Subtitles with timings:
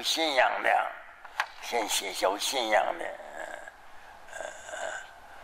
[0.00, 0.86] 有信仰的，
[1.60, 3.04] 先写有信仰的，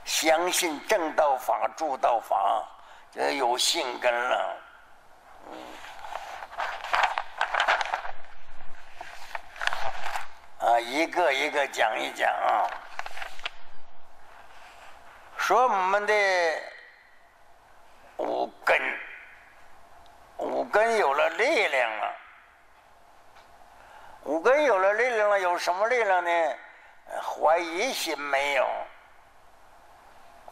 [0.06, 2.66] 相信正道法、助道法，
[3.12, 4.56] 这有信根了。
[10.60, 12.64] 啊，一个一个讲一讲啊。
[15.36, 16.14] 说我们的
[18.16, 18.80] 五根，
[20.38, 22.05] 五根有了力量了。
[24.26, 26.30] 五根有了力量了，有什么力量呢？
[27.22, 28.66] 怀疑心没有。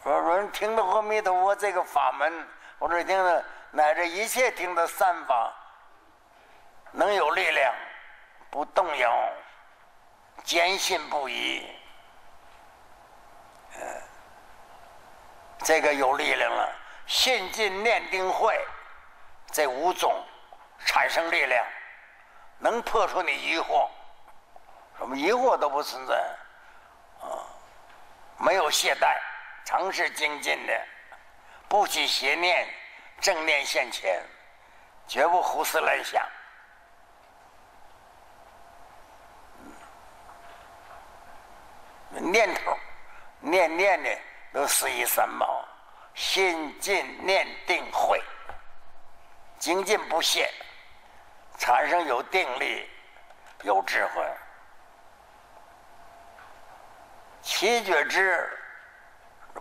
[0.01, 2.47] 说人听到阿弥陀佛这个法门，
[2.79, 5.53] 或者听到乃至一切听到三法，
[6.91, 7.73] 能有力量，
[8.49, 9.13] 不动摇，
[10.45, 11.69] 坚信不疑。
[15.59, 16.69] 这个有力量了，
[17.07, 18.57] 信进念定慧，
[19.51, 20.15] 这五种
[20.85, 21.65] 产生力量，
[22.65, 23.87] 能破除你疑惑，
[24.97, 26.15] 什么疑惑都不存在，
[27.21, 27.45] 啊，
[28.39, 29.15] 没有懈怠，
[29.63, 30.87] 常是精进的，
[31.67, 32.67] 不起邪念，
[33.21, 34.19] 正念现前，
[35.07, 36.27] 绝不胡思乱想，
[42.09, 42.75] 念头，
[43.41, 44.09] 念念的。
[44.53, 45.67] 都是一三宝，
[46.13, 48.23] 心静念定慧，
[49.59, 50.49] 精进不懈，
[51.57, 52.89] 产生有定力，
[53.63, 54.23] 有智慧。
[57.41, 58.49] 七觉之，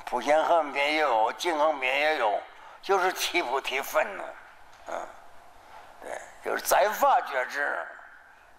[0.05, 2.41] 普贤横品也有，净横品也有，
[2.81, 4.25] 就是提菩提分呢。
[4.89, 5.09] 嗯，
[6.03, 7.87] 对，就是在法觉知，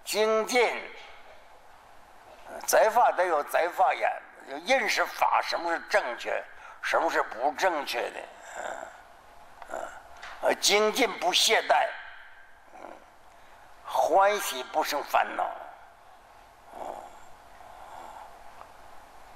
[0.03, 0.81] 精进，
[2.65, 4.11] 在法得有在法眼。
[4.67, 6.43] 认识法，什么是正确，
[6.83, 8.19] 什么是不正确的？
[8.57, 8.63] 嗯
[9.71, 9.79] 嗯，
[10.41, 11.87] 呃，精进不懈怠，
[14.05, 15.49] 欢喜不生烦恼，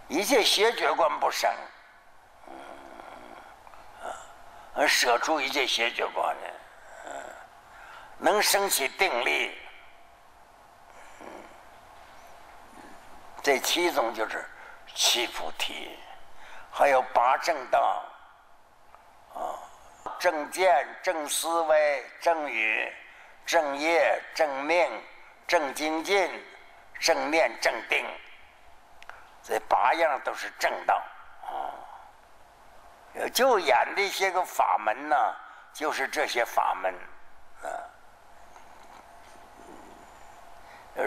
[0.08, 1.52] 一切邪觉观不生，
[2.46, 2.54] 嗯，
[4.76, 6.48] 啊，舍出一切邪觉观呢，
[7.08, 7.12] 嗯，
[8.20, 9.58] 能升起定力，
[11.22, 11.28] 嗯，
[13.42, 14.48] 这七种就是。
[14.96, 15.98] 七菩提，
[16.72, 18.04] 还有八正道，
[19.36, 19.40] 啊，
[20.20, 22.92] 正见、正思维、正语、
[23.50, 25.04] 正业、正命、
[25.48, 26.46] 正精进、
[27.00, 28.06] 正念、正定，
[29.42, 31.04] 这八样都是正道。
[31.48, 31.74] 啊。
[33.34, 35.16] 就演这些个法门呢，
[35.74, 36.94] 就是这些法门。
[37.64, 37.66] 啊，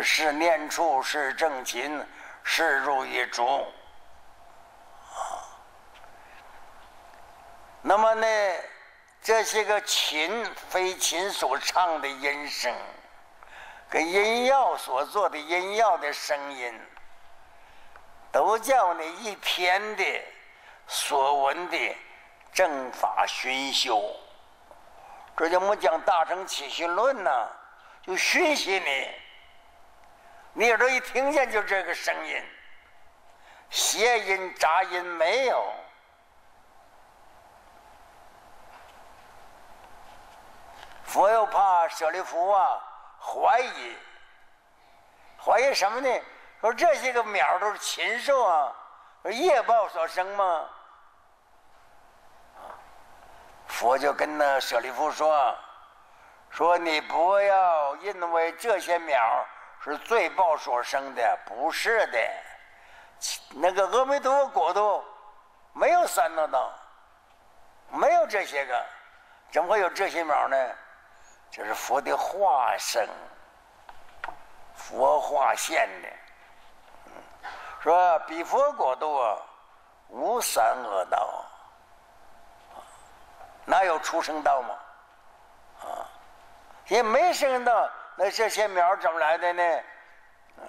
[0.02, 2.04] 是念处，是正勤，
[2.42, 3.72] 是入一主。
[7.82, 8.26] 那么呢，
[9.22, 12.74] 这些个琴非琴所唱的音声，
[13.88, 16.80] 跟音药所做的音药的声音，
[18.32, 20.04] 都叫你一天的
[20.88, 21.96] 所闻的
[22.52, 24.02] 正法熏修。
[25.36, 27.48] 这就我们讲《大乘起信论》呢，
[28.04, 29.08] 就熏习你，
[30.52, 32.42] 你耳朵一听见就这个声音，
[33.70, 35.72] 谐音杂音没有。
[41.12, 42.80] 佛又怕舍利弗啊
[43.20, 43.96] 怀疑，
[45.38, 46.08] 怀疑什么呢？
[46.58, 48.72] 说这些个鸟都是禽兽啊，
[49.24, 50.66] 业报所生吗？
[53.66, 55.54] 佛就跟那舍利弗说
[56.48, 59.46] ：“说你不要因为这些鸟
[59.84, 62.18] 是罪报所生的，不是的。
[63.50, 65.04] 那个阿弥陀佛国度
[65.74, 66.72] 没有三恶道，
[67.90, 68.82] 没有这些个，
[69.50, 70.56] 怎么会有这些鸟呢？”
[71.52, 73.06] 这是佛的化身，
[74.74, 76.08] 佛化现的。
[77.04, 77.12] 嗯
[77.82, 79.36] 说比佛国度啊，
[80.08, 81.44] 无三恶道，
[83.66, 84.74] 哪有出生道嘛？
[85.82, 86.08] 啊，
[86.86, 89.62] 也没生道，那这些苗怎么来的呢？
[90.58, 90.64] 嗯，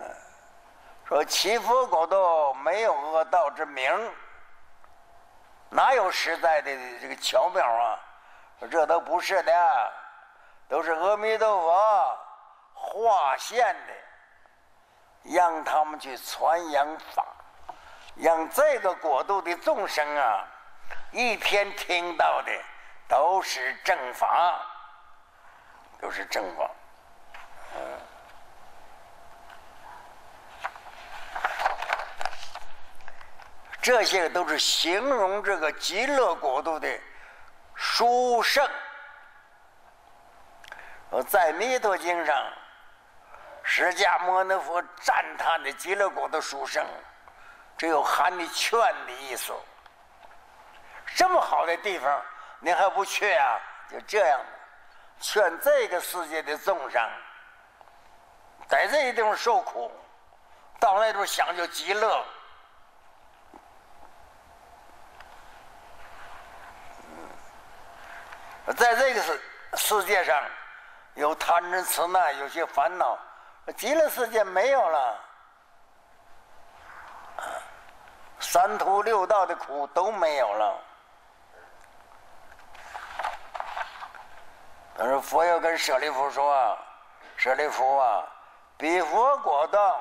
[1.08, 4.12] 说其佛国度没有恶道之名，
[5.70, 8.00] 哪有实在的这个巧妙啊？
[8.72, 9.54] 这都不是的。
[10.68, 12.20] 都是阿弥陀佛
[12.74, 13.94] 化现的，
[15.36, 17.26] 让他们去传扬法，
[18.16, 20.48] 让这个国度的众生啊，
[21.12, 22.52] 一天听到的
[23.08, 24.60] 都是正法，
[26.02, 26.70] 都是正法。
[33.82, 36.88] 这些都是形容这个极乐国度的
[37.76, 38.66] 殊胜。
[41.22, 42.36] 在《弥陀经》上，
[43.62, 46.84] 释迦牟尼佛赞叹的极乐国的书生，
[47.78, 49.54] 只有喊你劝的意思。
[51.16, 52.22] 这么好的地方，
[52.60, 53.60] 你还不去啊？
[53.90, 54.40] 就这样，
[55.20, 57.10] 劝这个世界的众生，
[58.68, 59.92] 在这些地方受苦，
[60.80, 62.26] 到那地方享就极乐。
[68.76, 69.42] 在这个世
[69.76, 70.42] 世界上，
[71.16, 73.18] 有贪嗔痴慢，有些烦恼，
[73.78, 75.20] 极乐世界没有了，
[78.40, 80.80] 三途六道的苦都没有了。
[84.96, 86.78] 但是佛要跟舍利弗说
[87.36, 88.24] ：“舍利弗啊，
[88.78, 90.00] 彼佛果道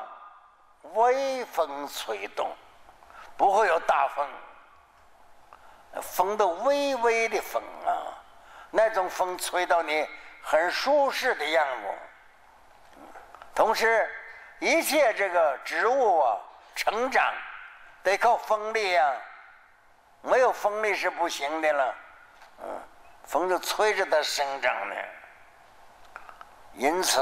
[0.94, 2.55] 微风吹动，
[3.37, 4.29] 不会有大风，
[6.03, 8.17] 风都微微的风啊。”
[8.75, 10.08] 那种风吹到你
[10.43, 11.89] 很舒适的样子，
[13.55, 14.11] 同时
[14.59, 16.39] 一切这个植物啊
[16.75, 17.33] 成长
[18.03, 19.17] 得靠风力呀，
[20.21, 21.94] 没有风力是不行的了。
[22.62, 22.83] 嗯，
[23.25, 24.94] 风就催着它生长呢。
[26.75, 27.21] 因此，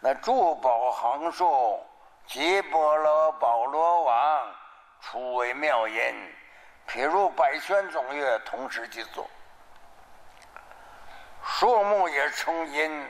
[0.00, 1.84] 那珠宝行树、
[2.26, 4.54] 吉波罗宝罗王
[5.00, 6.34] 初为妙音，
[6.88, 9.28] 譬如百轩总乐同时去做。
[11.58, 13.06] 树木也充音，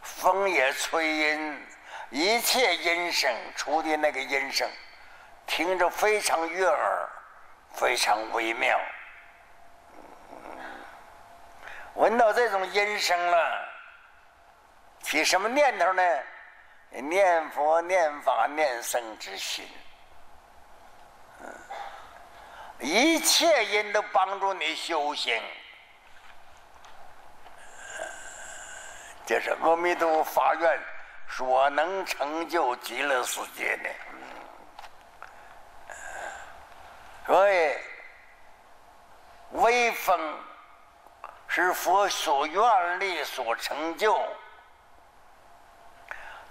[0.00, 1.66] 风也吹音，
[2.10, 4.68] 一切音声出的那个音声，
[5.46, 7.08] 听着非常悦耳，
[7.74, 8.80] 非常微妙。
[11.94, 13.68] 闻到这种音声了，
[15.02, 16.02] 起什么念头呢？
[16.90, 19.68] 念佛、念法、念僧之心。
[22.80, 25.40] 一切音都帮助你修行。
[29.24, 30.80] 这是阿弥陀佛发愿
[31.28, 33.88] 所能成就极乐世界的，
[37.26, 37.74] 所以
[39.52, 40.38] 微风
[41.46, 44.20] 是佛所愿力所成就。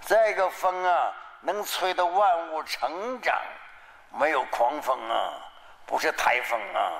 [0.00, 3.40] 这个风啊，能吹得万物成长，
[4.18, 5.34] 没有狂风啊，
[5.86, 6.92] 不是台风啊。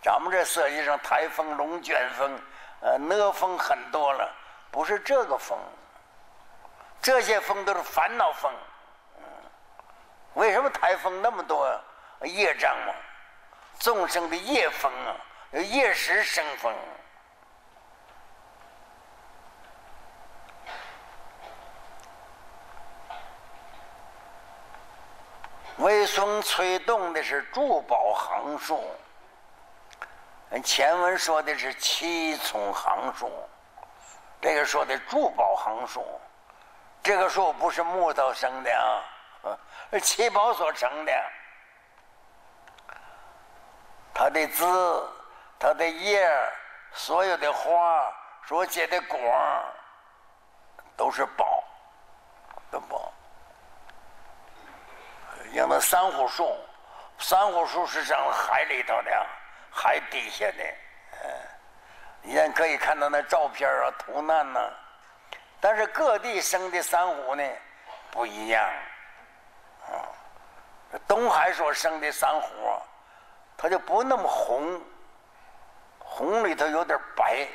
[0.00, 2.40] 咱们这世界上台风、龙卷风、
[2.80, 4.34] 呃，哪风很多了。
[4.76, 5.58] 不是这个风，
[7.00, 8.52] 这些风都是烦恼风。
[10.34, 11.66] 为什么台风那么多
[12.24, 12.92] 业障嘛？
[13.78, 15.16] 众生的业风啊，
[15.52, 16.74] 业时生风。
[25.78, 28.84] 微风吹动的是珠宝行树，
[30.62, 33.32] 前文说的是七重行树。
[34.40, 36.04] 这个说的珠宝行树，
[37.02, 38.70] 这个树不是木头生的
[39.42, 39.58] 啊，
[39.90, 41.12] 是七宝所成的。
[44.14, 44.64] 它的枝、
[45.58, 46.28] 它的叶、
[46.92, 48.12] 所有的花、
[48.46, 49.18] 所结的果，
[50.96, 51.62] 都是宝，
[52.70, 53.12] 的宝。
[55.54, 56.58] 像那珊瑚树，
[57.18, 59.26] 珊瑚树是长海里头的，
[59.70, 60.74] 海底下的，
[62.26, 64.60] 你也可以看到那照片啊，图案呐。
[65.60, 67.42] 但是各地生的珊瑚呢
[68.10, 68.68] 不一样，
[69.86, 70.10] 啊，
[71.06, 72.82] 东海所生的珊瑚，
[73.56, 74.82] 它就不那么红，
[76.00, 77.46] 红里头有点白，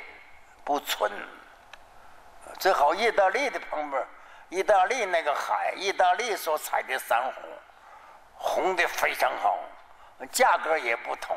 [0.64, 1.12] 不纯。
[2.58, 4.06] 最好意大利的旁边，
[4.48, 7.32] 意大利那个海，意大利所采的珊瑚，
[8.36, 9.58] 红的非常好，
[10.30, 11.36] 价格也不同。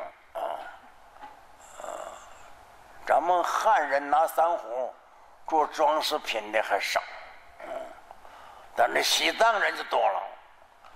[3.05, 4.93] 咱们汉人拿珊瑚
[5.47, 7.01] 做装饰品的还少，
[7.61, 7.69] 嗯，
[8.75, 10.23] 但那西藏人就多了，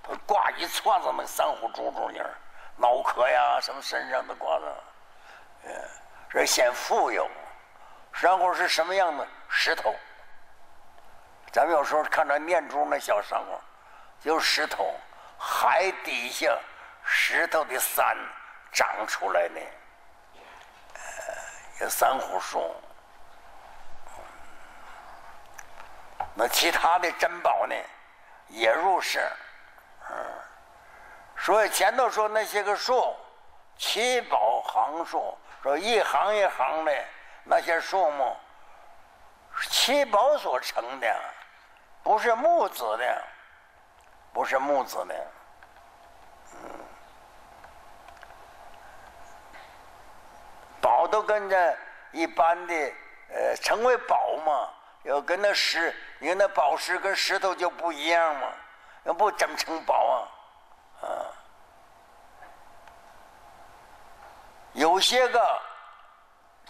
[0.02, 2.26] 他挂一串子那珊瑚珠珠呢，
[2.76, 4.84] 脑壳呀什么身上都挂着，
[5.66, 5.72] 嗯，
[6.30, 7.30] 这显富有。
[8.12, 9.28] 珊瑚是什么样的？
[9.48, 9.94] 石头。
[11.52, 13.60] 咱们有时候看到念珠那小珊瑚，
[14.20, 14.94] 就是石头，
[15.38, 16.58] 海底下
[17.04, 18.18] 石头的山
[18.72, 19.62] 长出来的。
[21.80, 22.76] 这珊瑚树，
[26.34, 27.76] 那其他的珍宝呢，
[28.50, 29.26] 也入世。
[30.10, 30.16] 嗯，
[31.38, 33.16] 所以前头说那些个树，
[33.78, 36.92] 七宝行树，说一行一行的
[37.46, 38.36] 那些树木，
[39.70, 41.16] 七宝所成的，
[42.04, 43.24] 不是木子的，
[44.34, 45.16] 不是木子的。
[51.10, 51.78] 都跟着
[52.12, 52.74] 一般的，
[53.30, 54.70] 呃，成为宝嘛，
[55.04, 58.48] 要跟那石你看那宝石跟石头就不一样嘛，
[59.04, 60.16] 要不怎么成宝啊？
[61.02, 61.08] 啊，
[64.74, 65.62] 有些个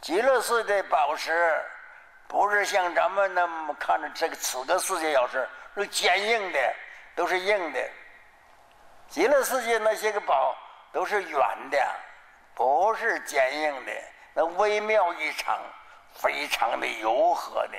[0.01, 1.61] 极乐寺的宝石，
[2.27, 6.75] 不是像咱们那么看着这个此个世界要是是坚硬的，
[7.15, 7.79] 都是硬的。
[9.07, 10.55] 极乐世界那些个宝
[10.93, 11.95] 都是圆的，
[12.53, 13.91] 不是坚硬的，
[14.33, 15.57] 那微妙异常，
[16.13, 17.77] 非常的柔和的。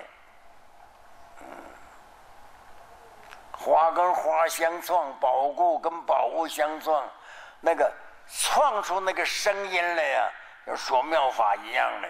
[3.52, 7.06] 花跟花相撞，宝物跟宝物相撞，
[7.60, 7.92] 那个
[8.26, 10.30] 创出那个声音来呀，
[10.66, 12.08] 就说妙法一样的。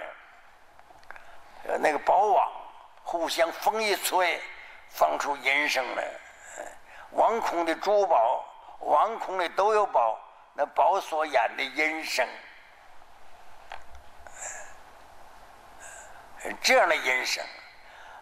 [1.69, 2.51] 呃，那个宝网
[3.03, 4.41] 互相风一吹，
[4.89, 6.05] 放出音声来。
[7.11, 8.45] 王空的珠宝，
[8.79, 10.17] 王空的都有宝，
[10.55, 12.25] 那宝所演的音声，
[16.61, 17.45] 这样的人生，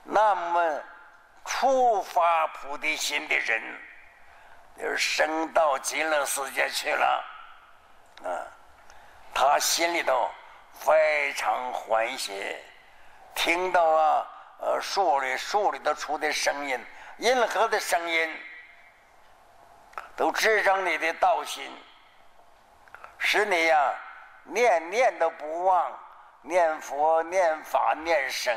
[0.03, 0.83] 那么。
[1.51, 3.81] 初发菩提心的人，
[4.77, 7.25] 就是升到极乐世界去了，
[8.23, 8.29] 啊，
[9.33, 10.31] 他心里头
[10.75, 12.55] 非常欢喜，
[13.35, 14.27] 听到啊，
[14.61, 16.79] 呃，树里树里头出的声音，
[17.17, 18.37] 任何的声音，
[20.17, 21.65] 都支撑你的道心，
[23.17, 23.95] 使你呀
[24.45, 25.99] 念念都不忘，
[26.43, 28.57] 念佛、念法、念僧。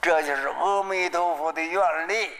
[0.00, 2.36] 这就是阿弥陀佛的愿力，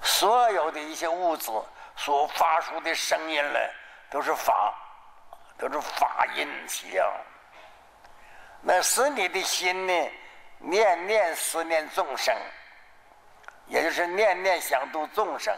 [0.00, 1.52] 所有的一些物质
[1.94, 3.70] 所发出的声音来，
[4.10, 4.74] 都是法，
[5.58, 6.90] 都是法音响。
[8.62, 10.10] 那使你的心呢，
[10.58, 12.34] 念念思念众生，
[13.66, 15.54] 也就是念念想度众生，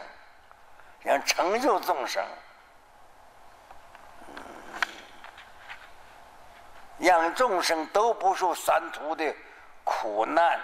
[1.03, 2.23] 想成就众生。
[6.99, 9.35] 让众生都不受三途的
[9.83, 10.59] 苦难，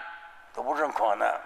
[0.54, 1.42] 都不受苦难。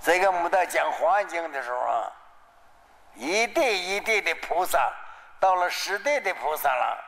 [0.00, 2.12] 这个我们在讲《华严经》的时候啊，
[3.14, 4.92] 一地一地的菩萨，
[5.40, 7.04] 到了十地的菩萨了，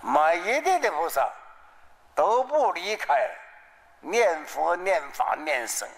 [0.00, 1.28] 每一地的菩萨
[2.14, 3.28] 都不离开
[4.00, 5.88] 念佛、念法、念僧。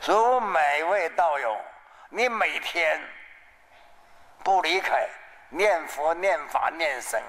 [0.00, 1.60] 所以每位道友，
[2.08, 2.98] 你每天
[4.42, 5.06] 不离开
[5.50, 7.22] 念佛、念法、念僧，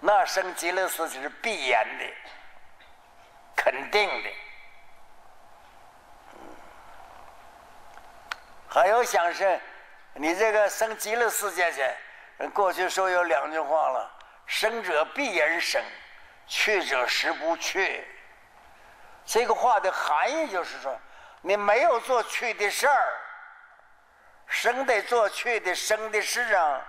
[0.00, 2.04] 那生极乐世界是必然的、
[3.54, 4.30] 肯定的。
[8.66, 9.60] 还有想是，
[10.14, 14.10] 你这个生极乐世界去，过去说有两句话了：
[14.46, 15.82] 生者必然生，
[16.46, 18.08] 去者实不去。
[19.26, 20.98] 这个话的含义就是说。
[21.46, 23.20] 你没有做去的事儿，
[24.46, 26.80] 生得做去的生的事啊。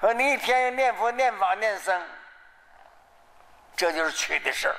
[0.00, 2.08] 说你一天念佛、念法、念僧，
[3.76, 4.76] 这就是去的事儿。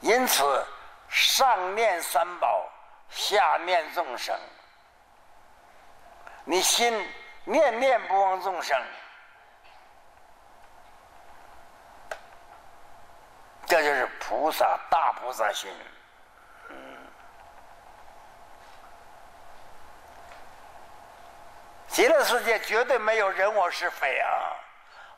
[0.00, 0.64] 因此，
[1.08, 2.70] 上念三宝，
[3.10, 4.38] 下念众生。
[6.44, 7.04] 你心
[7.42, 8.80] 念念不忘众生。
[13.68, 15.70] 这就是菩萨大菩萨心，
[16.70, 16.76] 嗯，
[21.86, 24.56] 极乐世界绝对没有人我是非啊，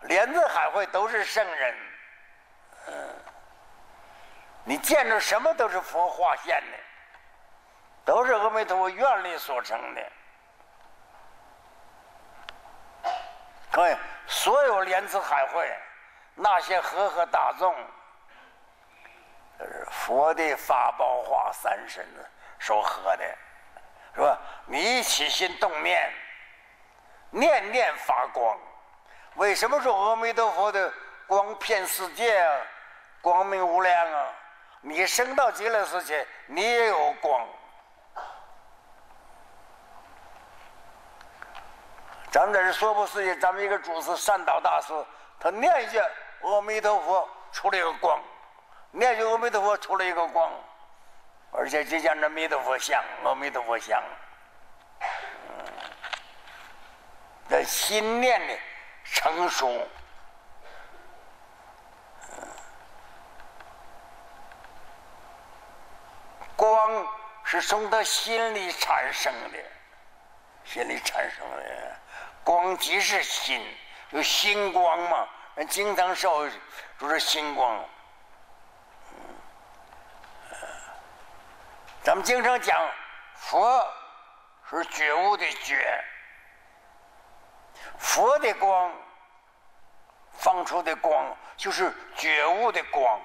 [0.00, 1.76] 莲子海会都是圣人，
[2.88, 3.14] 嗯，
[4.64, 6.76] 你见着什么都是佛化现的，
[8.04, 10.02] 都是阿弥陀佛愿力所成的，
[13.70, 15.72] 各位，所有莲子海会
[16.34, 17.72] 那些和合大众。
[20.10, 22.04] 佛的法宝化三身
[22.58, 23.24] 说喝的，
[24.12, 24.36] 是吧？
[24.66, 26.12] 你起心动念，
[27.30, 28.58] 念念发光。
[29.36, 30.92] 为什么说阿弥陀佛的
[31.28, 32.60] 光遍世界啊？
[33.20, 34.26] 光明无量啊！
[34.80, 37.46] 你升到极乐世界，你也有光。
[42.32, 44.92] 咱们在这是说不是，咱们一个主持善导大师，
[45.38, 46.00] 他念一句
[46.42, 48.20] 阿弥陀佛，出了一个光。
[48.92, 50.52] 念句阿弥陀佛，出了一个光，
[51.52, 54.02] 而且就像那弥陀佛像，阿弥陀佛像，
[57.48, 58.58] 的心念的
[59.04, 59.86] 成熟，
[66.56, 67.06] 光
[67.44, 69.58] 是从他心里产生的，
[70.64, 71.96] 心里产生的。
[72.42, 73.64] 光即是心，
[74.10, 75.28] 有心光嘛？
[75.68, 76.48] 经常说
[76.98, 77.84] 就是心光。
[82.02, 82.76] 咱们经常讲
[83.34, 83.86] 佛
[84.70, 86.02] 是觉悟的觉，
[87.98, 88.90] 佛的光
[90.32, 93.20] 放出的光就是觉悟的光，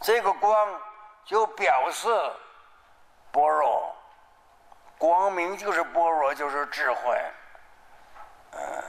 [0.00, 0.80] 这个光
[1.24, 2.08] 就表示
[3.32, 3.96] 般若，
[4.96, 7.20] 光明就是般若，就是智慧，
[8.52, 8.84] 嗯，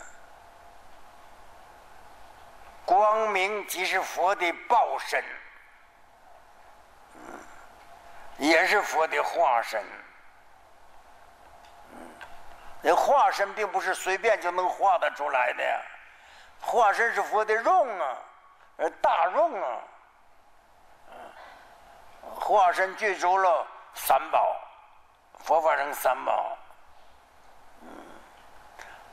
[2.86, 5.24] 光明即是佛的报身。
[8.42, 9.80] 也是佛的化身，
[12.82, 15.64] 那化身并不是随便就能画得出来的，
[16.60, 18.18] 化身是佛的容啊，
[18.78, 19.78] 呃，大容啊，
[22.34, 24.60] 化身具足了三宝，
[25.44, 26.58] 佛法生三宝，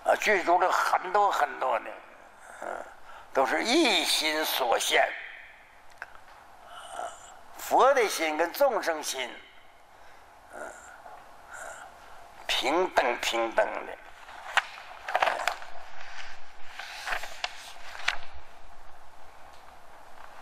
[0.04, 1.90] 啊，具足了很多很多的，
[2.62, 2.85] 嗯，
[3.35, 5.06] 都是一心所现。
[7.68, 9.30] 佛的心跟众生心，
[10.54, 10.72] 嗯，
[12.46, 13.92] 平等平等的。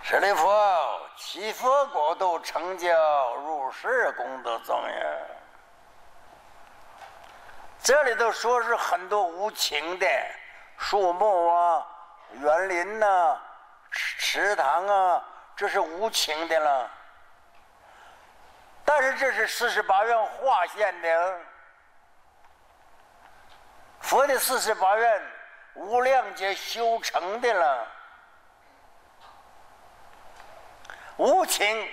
[0.02, 0.48] 舍利弗，
[1.16, 2.86] 其佛国度成就
[3.38, 5.26] 入世功德庄严。
[7.82, 10.06] 这里头说是很多无情的
[10.78, 11.84] 树木啊、
[12.34, 13.36] 园林呐、
[13.90, 15.24] 池池塘啊，
[15.56, 16.88] 这是无情的了。
[18.86, 21.40] 但是这是四十八愿化现的，
[24.00, 25.22] 佛的四十八愿
[25.74, 27.86] 无量劫修成的了，
[31.16, 31.90] 无情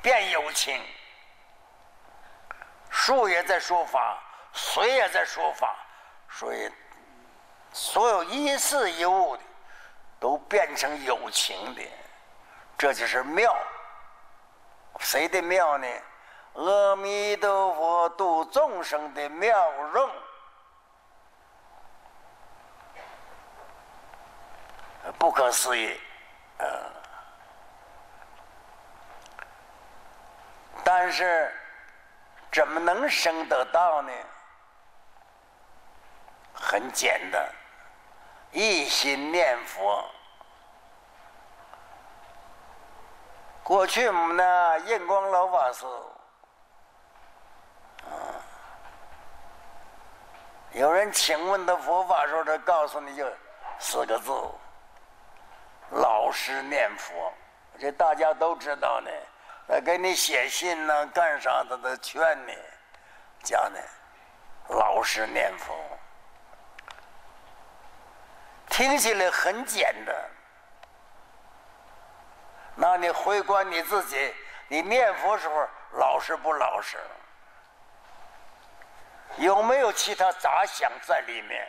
[0.00, 0.80] 变有情，
[2.88, 4.16] 树也在说法，
[4.52, 5.76] 水也在说法，
[6.30, 6.72] 所以
[7.72, 9.42] 所有一事一物的
[10.20, 11.82] 都变成有情的，
[12.78, 13.54] 这就是妙。
[15.00, 15.86] 谁的妙呢？
[16.54, 20.10] 阿弥陀佛度众生的妙用，
[25.18, 25.98] 不可思议，
[26.58, 26.64] 啊！
[30.82, 31.54] 但是
[32.50, 34.12] 怎么能生得到呢？
[36.54, 37.48] 很简单，
[38.50, 40.04] 一心念佛。
[43.62, 45.86] 过去我们呢，印光老法师。
[50.72, 53.26] 有人请问他佛法时候，他告诉你就
[53.78, 54.30] 四个字：
[55.90, 57.32] 老实念佛。
[57.78, 59.10] 这大家都知道呢。
[59.66, 62.56] 他给你写信呢，干啥他都劝你
[63.42, 63.78] 讲呢，
[64.68, 65.74] 老实念佛。
[68.70, 70.14] 听起来很简单，
[72.76, 74.34] 那你回观你自己，
[74.68, 76.96] 你念佛时候老实不老实？
[79.36, 81.68] 有没有其他杂想在里面？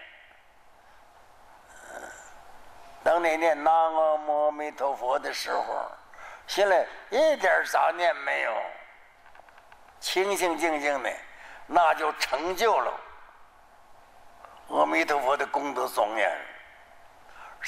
[3.02, 5.89] 当你念南无阿弥陀佛的时候，
[6.48, 8.54] 心里一点杂念没有，
[10.00, 11.10] 清清静静的，
[11.65, 12.91] 那就成就了
[14.69, 16.45] 阿弥陀佛的功德庄严。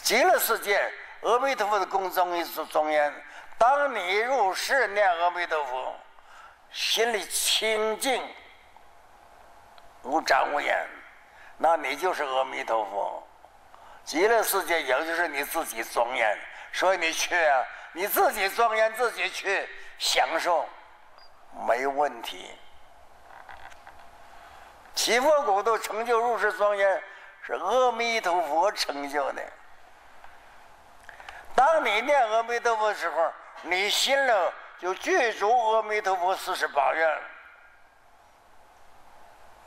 [0.03, 3.25] 极乐世界，阿弥陀佛的功德庄严。
[3.57, 5.95] 当你入世念阿弥陀佛，
[6.71, 8.21] 心里清净。
[10.03, 10.87] 无障无眼，
[11.57, 13.27] 那你就是阿弥陀佛。
[14.03, 16.37] 极乐世界也就是你自己庄严，
[16.73, 20.67] 所以你去啊，你自己庄严，自己去享受，
[21.67, 22.57] 没问题。
[24.95, 27.03] 七佛国度成就入世庄严，
[27.43, 29.41] 是阿弥陀佛成就的。
[31.55, 34.31] 当你念阿弥陀佛的时候，你心里
[34.79, 37.21] 就具足阿弥陀佛四十八愿。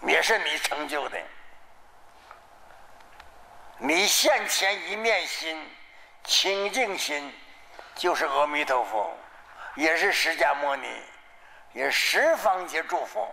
[0.07, 1.19] 也是你成就的。
[3.79, 5.71] 你现前一面心，
[6.23, 7.33] 清净心，
[7.95, 9.13] 就是阿弥陀佛，
[9.75, 11.03] 也是释迦牟尼，
[11.73, 13.29] 也十方皆诸佛。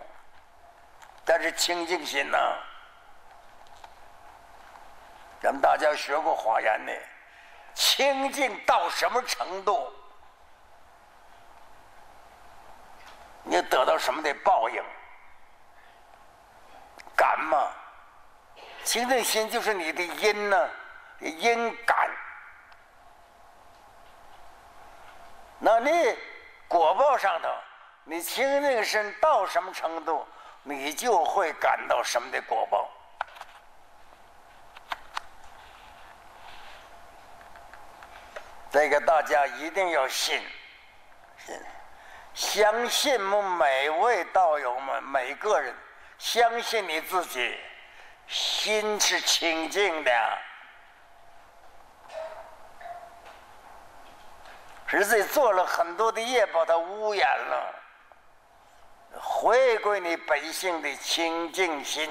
[1.24, 2.38] 但是清净心呢？
[5.40, 6.92] 咱们大家学过华严的，
[7.74, 9.92] 清净到什么程度，
[13.44, 14.82] 你得到什么的报应？
[17.16, 17.70] 感嘛，
[18.84, 20.70] 清净心就是你的因呢，
[21.20, 22.10] 因感。
[25.58, 26.18] 那你
[26.66, 27.48] 果报上头，
[28.04, 30.26] 你清净身到什么程度，
[30.64, 32.90] 你就会感到什么的果报。
[38.72, 40.42] 这个大家一定要信，
[41.36, 41.62] 信，
[42.32, 45.76] 相信我们每位道友们，每个人，
[46.22, 47.58] 相信你自己，
[48.28, 50.38] 心是清净的，
[54.86, 57.74] 是自己做了很多的业，把它污染了。
[59.20, 62.08] 回归你本性的清净心，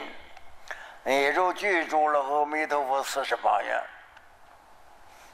[1.06, 3.82] 你就记住了阿弥陀佛四十八愿。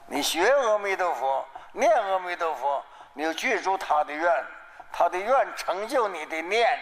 [0.06, 4.46] 你学阿弥陀佛，念阿弥陀佛，你就记住他的愿，
[4.94, 6.80] 他的愿成就你的念，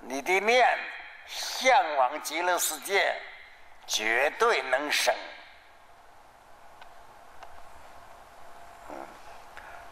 [0.00, 0.78] 你的念
[1.26, 3.14] 向往极乐世界，
[3.86, 5.14] 绝对能生。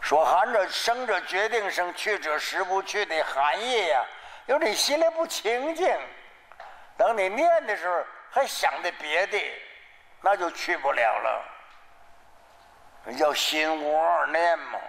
[0.00, 4.04] 说含着生者决定生，去者实不去的含义呀，
[4.46, 5.98] 有你心里不清净，
[6.96, 9.38] 等你念的时候还想着别的，
[10.20, 11.44] 那就去不了了。
[13.18, 14.80] 叫心无二念嘛，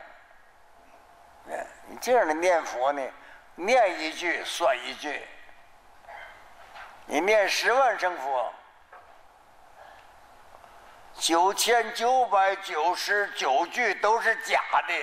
[1.88, 3.02] 你这样的念佛呢，
[3.60, 5.22] 念一句算一句。
[7.06, 8.54] 你念十万声佛，
[11.16, 14.94] 九千九百九十九句都是假的，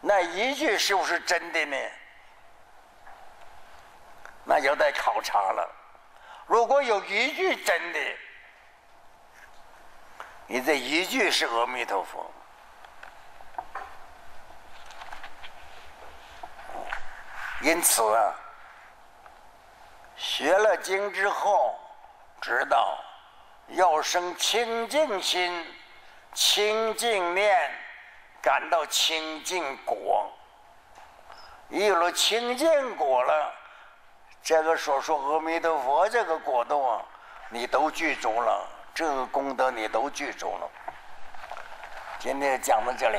[0.00, 1.76] 那一句是不是真的呢？
[4.44, 5.68] 那就得考察了。
[6.46, 7.98] 如果有一句真的。
[10.50, 12.24] 你这一句是阿弥陀佛，
[17.60, 18.34] 因此啊，
[20.16, 21.76] 学了经之后，
[22.40, 22.96] 知道
[23.68, 25.66] 要生清净心、
[26.32, 27.70] 清净念，
[28.40, 30.30] 感到清净果。
[31.68, 33.52] 有了清净果了，
[34.40, 37.04] 这个所说阿弥陀佛这个果动啊，
[37.50, 38.66] 你都具足了。
[38.94, 40.70] 这个功德你都具足了，
[42.18, 43.18] 今天讲到这里。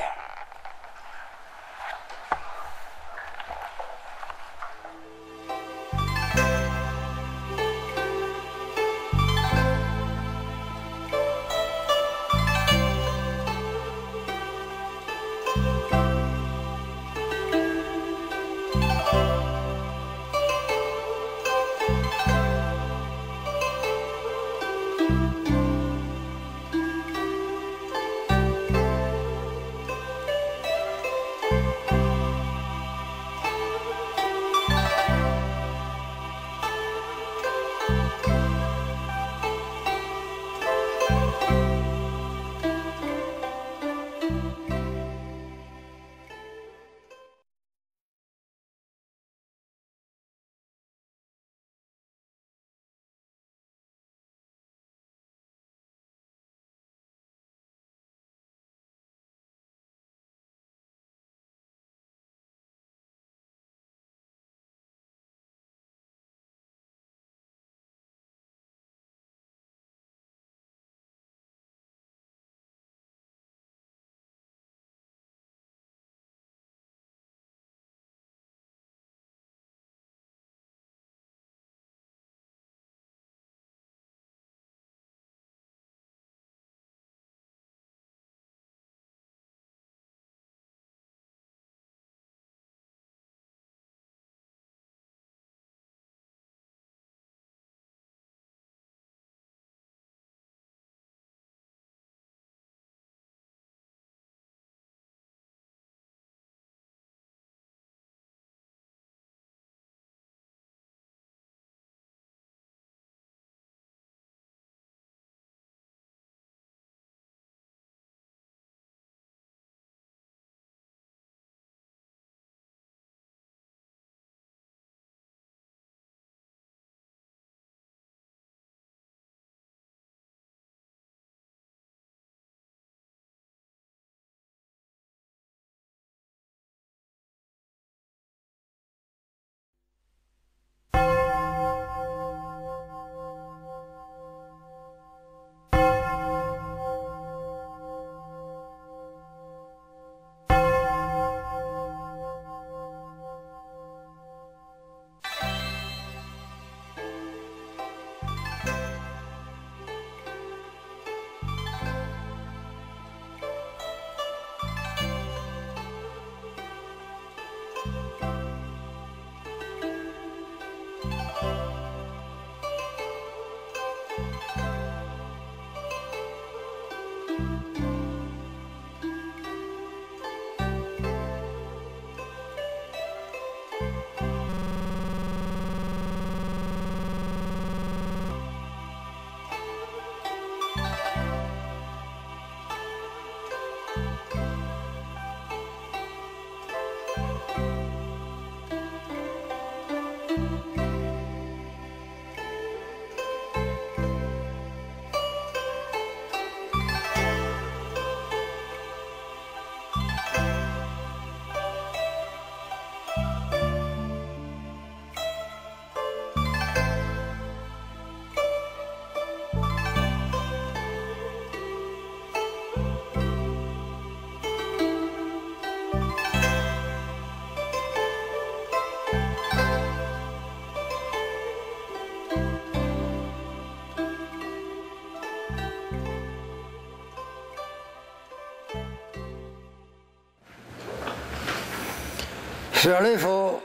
[242.81, 243.61] 舍利弗，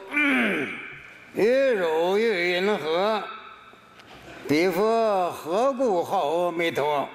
[1.34, 3.22] 于汝于云何？
[4.48, 7.08] 彼佛何故号阿弥陀？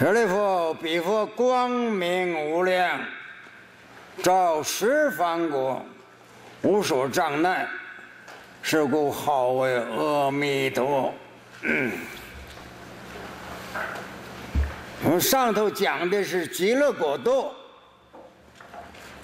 [0.00, 2.98] 舍利弗，彼佛光明无量，
[4.20, 5.80] 照十方国，
[6.62, 7.68] 无所障碍，
[8.62, 11.14] 是故号为阿弥陀。
[15.04, 17.52] 我们上头讲的是极乐国度。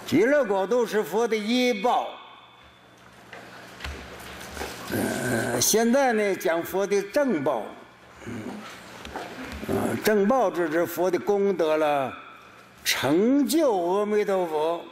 [0.07, 2.11] 极乐国度是佛的依报，
[4.91, 7.63] 呃，现在呢讲佛的正报，
[8.27, 12.13] 嗯，正报就是佛的功德了，
[12.85, 14.85] 成就阿弥陀佛。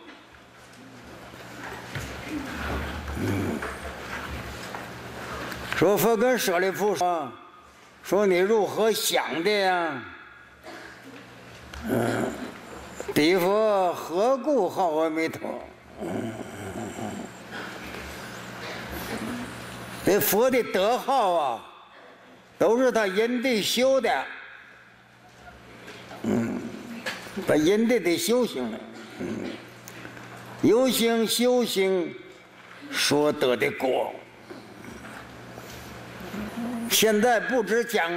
[3.21, 3.59] 嗯，
[5.77, 7.31] 说佛跟舍利弗说，
[8.03, 10.03] 说你如何想的呀？
[11.91, 12.23] 嗯。
[13.13, 15.41] 彼佛何故号阿弥陀？
[20.05, 21.67] 这佛的德号啊，
[22.57, 24.25] 都是他因地修的。
[26.23, 26.61] 嗯，
[27.47, 28.79] 把因地的修行了。
[29.19, 29.51] 嗯，
[30.63, 32.15] 有行修行
[32.91, 34.13] 所得的果。
[36.91, 38.11] 现在不止讲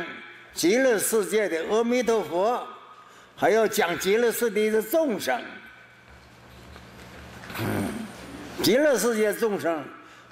[0.54, 2.68] 极乐世界的阿弥陀佛。
[3.36, 5.42] 还要讲极乐世界的众生，
[8.62, 9.84] 极乐世界众生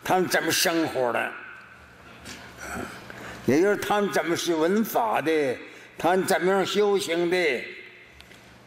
[0.03, 1.31] 他们怎么生活的？
[3.45, 5.57] 也就是他们怎么是文法的，
[5.97, 7.63] 他们怎么样修行的？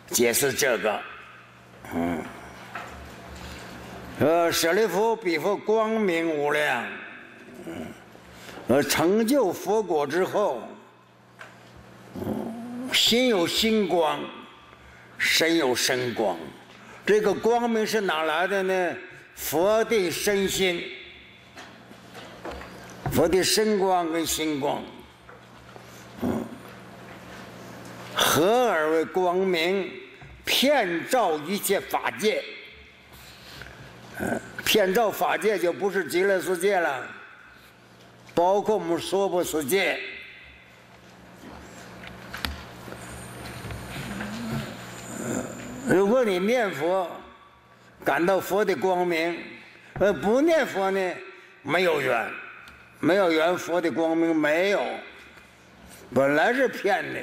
[0.09, 1.01] 解释这个，
[1.95, 2.23] 嗯，
[4.21, 6.85] 呃，舍利弗，彼佛光明无量，
[7.67, 7.73] 嗯，
[8.69, 10.61] 呃，成就佛果之后。
[13.07, 14.19] 心有心光，
[15.19, 16.39] 身有身光，
[17.05, 18.97] 这个光明是哪来的呢？
[19.35, 20.83] 佛的身心，
[23.13, 24.83] 佛的身光跟心光，
[26.23, 26.43] 嗯，
[28.15, 29.93] 合而为光明，
[30.43, 32.43] 遍照一切法界。
[34.19, 37.07] 嗯，遍照法界就不是极乐世界了，
[38.35, 40.01] 包括我们娑婆世界。
[45.87, 47.11] 如果你念佛，
[48.03, 49.35] 感到佛的光明；
[50.01, 51.15] 呃，不念佛呢，
[51.63, 52.31] 没有缘，
[53.01, 54.83] 没有缘，佛的光明没有，
[56.15, 57.21] 本来是骗的。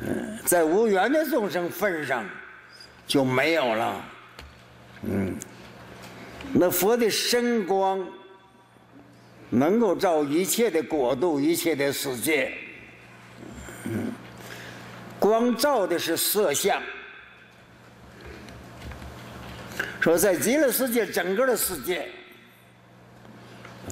[0.00, 2.24] 嗯，在无缘的众生份上
[3.06, 4.04] 就没有了。
[5.02, 5.36] 嗯，
[6.52, 8.04] 那佛的身光
[9.50, 12.52] 能够照一切的国度、一切的世界。
[13.84, 14.12] 嗯，
[15.20, 16.82] 光照的是色相。
[20.00, 22.08] 说在极乐世界，整个的世界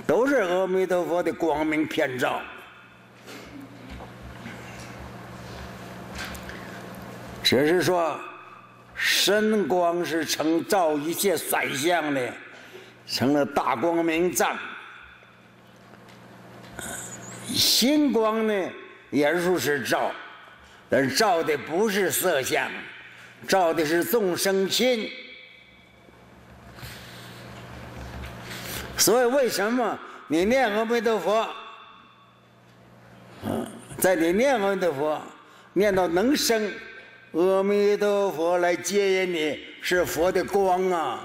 [0.07, 2.41] 都是阿弥陀佛的光明遍照。
[7.43, 8.19] 只是说，
[8.95, 12.33] 身光是成照一切散相的，
[13.07, 14.57] 成了大光明藏；
[17.47, 18.71] 心光呢，
[19.11, 20.11] 也如是照，
[20.89, 22.71] 但照的不是色相，
[23.47, 25.11] 照的是众生心。
[28.99, 31.49] 所以，为什么你念阿弥陀佛？
[33.97, 35.23] 在你念阿弥陀佛，
[35.73, 36.71] 念到能生
[37.33, 41.21] 阿弥陀佛来接引你，是佛的光啊，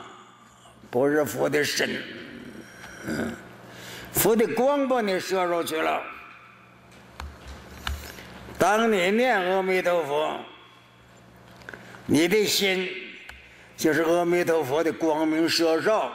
[0.91, 1.89] 不是佛的身。
[3.07, 3.31] 嗯，
[4.13, 6.01] 佛的光把你射出去了。
[8.57, 10.39] 当你念阿弥陀佛，
[12.05, 12.88] 你的心
[13.75, 16.09] 就是阿弥陀佛的光明摄受，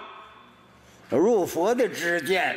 [1.11, 2.57] 入佛的知见。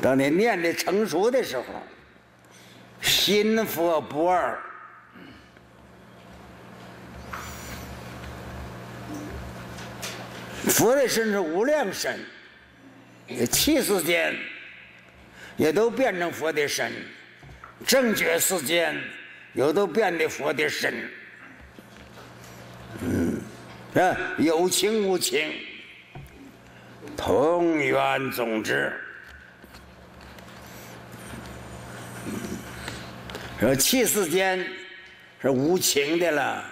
[0.00, 1.64] 等你念的成熟的时候，
[3.00, 4.58] 心佛不二。
[10.66, 12.20] 佛的身是无量身，
[13.50, 14.36] 气世间
[15.56, 16.92] 也都变成佛的身，
[17.86, 18.96] 正觉世间
[19.54, 21.10] 也都变得佛的身。
[23.02, 23.40] 嗯，
[23.94, 25.50] 啊，有情无情，
[27.18, 28.92] 同源总之。
[33.58, 34.64] 说气世间
[35.42, 36.64] 是无情的了，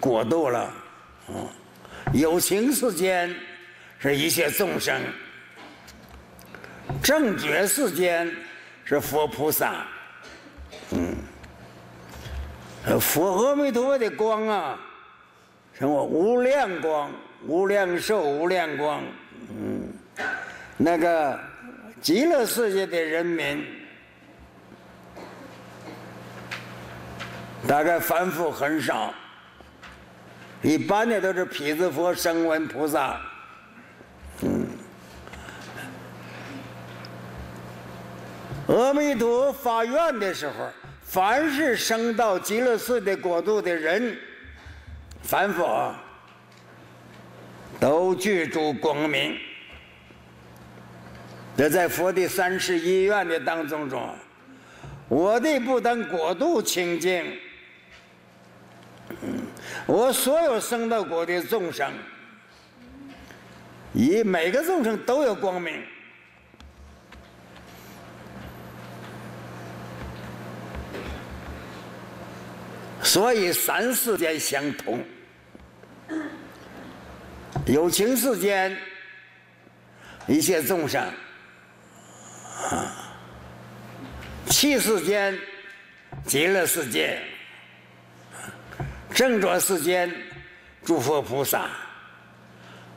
[0.00, 0.60] 过度了，
[1.26, 1.34] 啊。
[2.14, 3.34] 有情世间
[3.98, 5.02] 是一切众生，
[7.02, 8.32] 正觉世间
[8.84, 9.84] 是佛菩萨，
[10.92, 11.16] 嗯，
[13.00, 14.78] 佛阿弥陀佛的光啊，
[15.76, 17.10] 什么无量光、
[17.46, 19.02] 无量寿、无量光，
[19.50, 19.92] 嗯，
[20.76, 21.38] 那个
[22.00, 23.64] 极乐世界的人民，
[27.66, 29.14] 大概凡夫很少。
[30.60, 33.20] 一般的都是毗子佛、声闻菩萨，
[34.42, 34.66] 嗯，
[38.66, 40.68] 阿弥陀发愿的时候，
[41.02, 44.18] 凡是生到极乐寺的国度的人，
[45.22, 45.64] 凡夫
[47.80, 49.36] 都具足光明。
[51.56, 54.14] 这在佛的三十一愿的当中中，
[55.08, 57.24] 我的不但国度清净。
[59.86, 61.90] 我所有生到国的众生，
[63.92, 65.82] 以每个众生都有光明，
[73.02, 75.02] 所以三世间相通，
[77.66, 78.76] 有情世间
[80.26, 81.02] 一切众生，
[82.70, 83.14] 啊，
[84.46, 85.38] 气世间
[86.26, 87.20] 极乐世界。
[89.14, 90.14] 正转世间
[90.84, 91.68] 诸佛菩萨，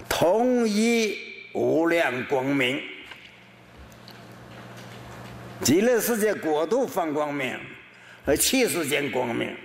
[0.07, 1.17] 同一
[1.53, 2.79] 无量光明，
[5.61, 7.59] 极乐世界国度放光明，
[8.23, 9.55] 和气世间光明，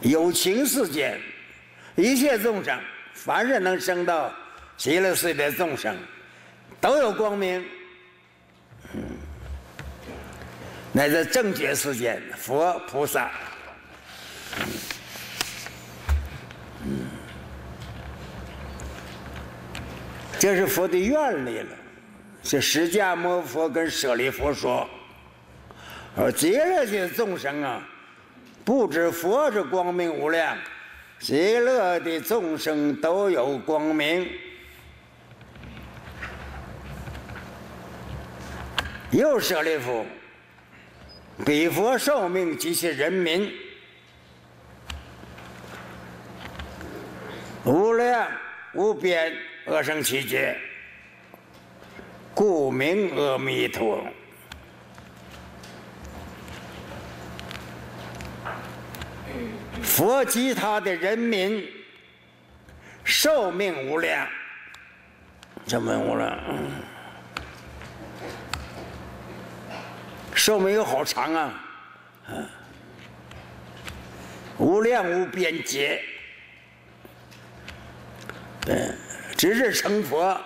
[0.00, 1.20] 有情世间
[1.96, 2.78] 一切众生，
[3.12, 4.32] 凡是能生到
[4.76, 5.96] 极乐世界的众生，
[6.80, 7.64] 都有光明。
[10.92, 13.30] 乃至正觉世间佛菩萨。
[16.84, 17.06] 嗯，
[20.38, 21.68] 这是佛的愿力了。
[22.44, 24.86] 是释迦牟佛跟舍利佛说
[26.14, 27.82] ：“而极乐界众生啊，
[28.64, 30.56] 不止佛是光明无量，
[31.24, 34.28] 极乐的众生都有光明。
[39.10, 40.04] 又舍利弗，
[41.46, 43.50] 彼佛寿命及其人民。”
[47.64, 48.30] 无量
[48.74, 49.34] 无边
[49.64, 50.54] 恶生其劫，
[52.34, 54.04] 故名阿弥陀。
[59.94, 61.64] 佛及他的人民
[63.04, 64.26] 寿命无量，
[65.66, 66.36] 怎么无量？
[70.34, 71.54] 寿命有好长啊！
[74.58, 76.02] 无量无边劫。
[78.62, 78.90] 对，
[79.36, 80.36] 只是成佛，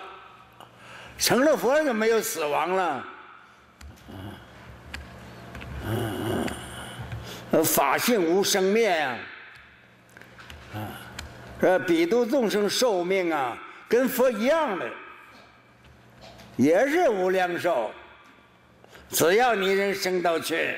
[1.17, 3.03] 成了佛就没有死亡了。
[7.65, 9.17] 法性无生灭呀，啊，
[11.59, 14.89] 这彼度众生寿命啊，跟佛一样的，
[16.57, 17.91] 也是无量寿。
[19.09, 20.77] 只要你人生到去，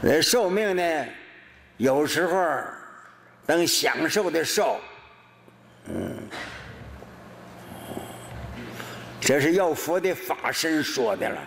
[0.00, 1.06] 那寿命呢，
[1.76, 2.36] 有时候。
[3.48, 4.80] 能享受的寿，
[5.84, 6.18] 嗯，
[9.20, 11.40] 这是要佛的法身说的了。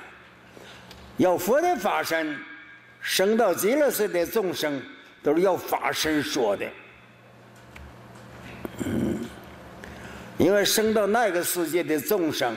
[1.17, 2.39] 要佛的法身，
[3.01, 4.81] 生到极乐世的众生，
[5.21, 6.65] 都是要法身说的。
[8.85, 9.19] 嗯，
[10.37, 12.55] 因为生到那个世界的众生，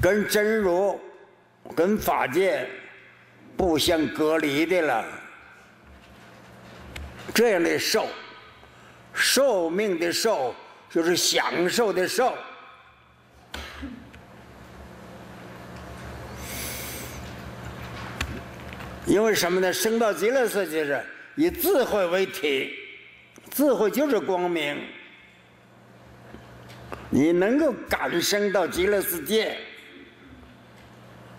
[0.00, 1.00] 跟真如、
[1.74, 2.68] 跟法界
[3.56, 5.04] 不相隔离的了，
[7.34, 8.06] 这样的寿。
[9.16, 10.52] 寿命的寿
[10.90, 12.34] 就是享受的寿，
[19.06, 19.72] 因为什么呢？
[19.72, 21.00] 升到极乐世界是
[21.36, 22.74] 以智慧为体，
[23.50, 24.76] 智慧就是光明。
[27.10, 29.56] 你能够感生到极乐世界，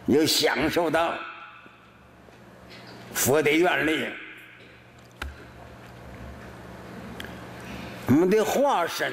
[0.05, 1.17] 又享受到
[3.13, 4.07] 佛的愿力。
[8.07, 9.11] 我们的化身，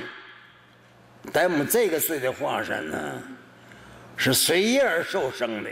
[1.32, 3.22] 在我们这个世界的化身呢，
[4.16, 5.70] 是随业而受生的，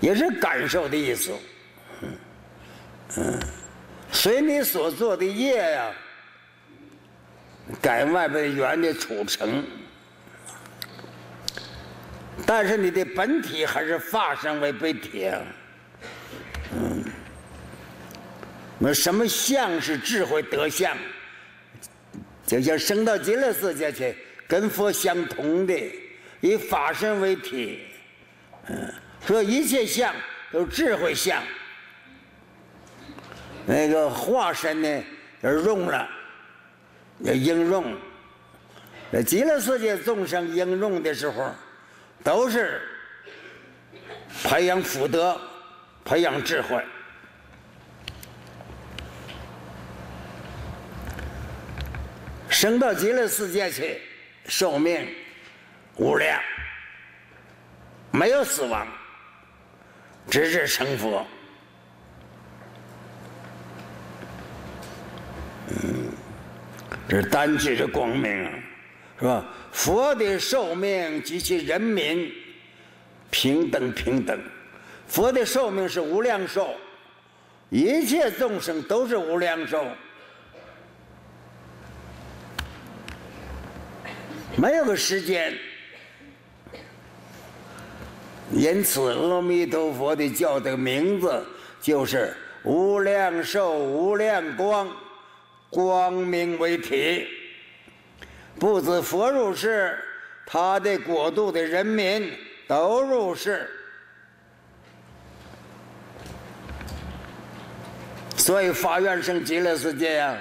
[0.00, 1.32] 也是感受的意思。
[2.02, 2.08] 嗯，
[3.16, 3.40] 嗯
[4.10, 5.92] 随你所做的业呀。
[7.80, 9.64] 改外边缘的促成，
[12.44, 15.40] 但是你的本体还是化身为本体啊。
[16.76, 17.02] 嗯，
[18.78, 20.94] 那什么相是智慧德相？
[22.46, 24.14] 就像升到极乐世界去，
[24.46, 25.74] 跟佛相同的，
[26.42, 27.80] 以法身为体。
[28.66, 28.92] 嗯，
[29.26, 30.14] 说一切相
[30.52, 31.42] 都智慧相，
[33.66, 35.04] 那个化身呢，
[35.42, 36.08] 而用了。
[37.20, 37.96] 要应用，
[39.10, 41.54] 那极乐世界众生应用的时候，
[42.24, 42.82] 都是
[44.42, 45.40] 培养福德、
[46.04, 46.84] 培养智慧。
[52.48, 54.02] 升到极乐世界去，
[54.46, 55.08] 寿命
[55.96, 56.42] 无量，
[58.10, 58.86] 没有死亡，
[60.28, 61.24] 直至成佛。
[67.06, 68.50] 这单指的光明，
[69.18, 69.44] 是吧？
[69.72, 72.32] 佛的寿命及其人民
[73.30, 74.40] 平等平等，
[75.06, 76.74] 佛的寿命是无量寿，
[77.68, 79.86] 一切众生都是无量寿，
[84.56, 85.52] 没有个时间。
[88.50, 91.44] 因此，阿弥陀佛的叫的名字
[91.80, 94.88] 就是无量寿、无量光。
[95.74, 97.26] 光明为体，
[98.60, 99.98] 不止佛入世，
[100.46, 102.32] 他的国度的人民
[102.68, 103.68] 都入世。
[108.36, 110.38] 所以发愿生极乐世界呀，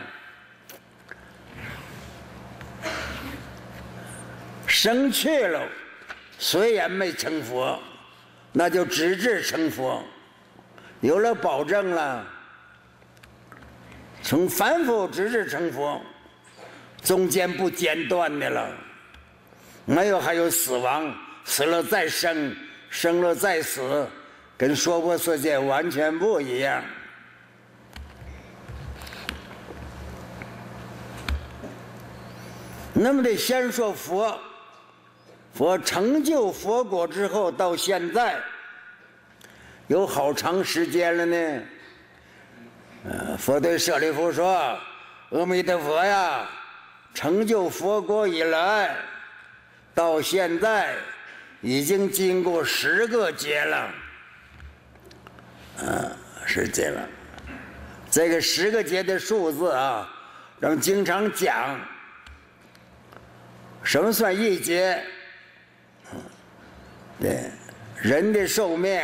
[4.67, 5.67] 生去了，
[6.38, 7.79] 虽然没成佛，
[8.51, 10.03] 那就直至成佛，
[11.01, 12.23] 有了保证了。
[14.24, 16.01] 从凡夫直至成佛，
[17.03, 18.71] 中间不间断的了，
[19.84, 21.13] 没有还有死亡，
[21.43, 22.55] 死了再生，
[22.89, 24.07] 生了再死，
[24.57, 26.82] 跟娑婆世界完全不一样。
[32.93, 34.39] 那么得先说佛，
[35.53, 38.39] 佛成就佛果之后到现在，
[39.88, 41.61] 有好长时间了呢。
[43.06, 44.80] 呃，佛对舍利弗说
[45.32, 46.49] ：“阿弥陀佛呀，
[47.14, 48.95] 成就佛国以来，
[49.93, 50.95] 到现在
[51.60, 53.93] 已经经过十个劫了。
[55.80, 57.06] 嗯，十劫了。
[58.10, 60.10] 这个十个劫的数字啊，
[60.62, 61.78] 咱们经常讲，
[63.84, 65.04] 什么算一劫？
[67.20, 67.51] 对，
[67.97, 69.01] 人的寿命，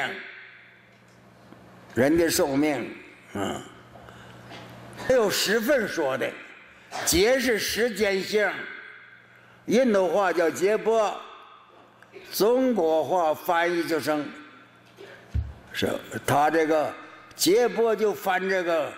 [1.93, 2.95] 人的寿命，
[3.33, 3.61] 嗯。”
[5.09, 6.31] 还有时分说的，
[7.03, 8.47] 劫是时间性，
[9.65, 11.19] 印度话叫劫波，
[12.31, 14.23] 中国话翻译就成，
[15.73, 15.89] 是
[16.27, 16.93] 他这个
[17.35, 18.93] 劫波就翻这个